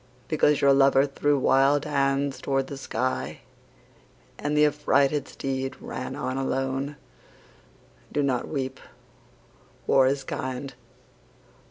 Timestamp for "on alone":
6.15-6.95